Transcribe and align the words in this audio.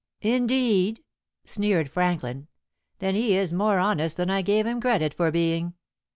"Indeed," 0.23 1.03
sneered 1.45 1.87
Franklin; 1.87 2.47
"then 2.97 3.13
he 3.13 3.37
is 3.37 3.53
more 3.53 3.77
honest 3.77 4.17
than 4.17 4.31
I 4.31 4.41
gave 4.41 4.65
him 4.65 4.81
credit 4.81 5.13
for 5.13 5.29
being. 5.29 5.75